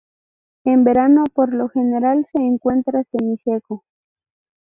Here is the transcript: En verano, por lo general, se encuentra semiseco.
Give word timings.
En 0.63 0.83
verano, 0.83 1.25
por 1.31 1.53
lo 1.53 1.69
general, 1.69 2.25
se 2.31 2.41
encuentra 2.41 3.03
semiseco. 3.03 3.85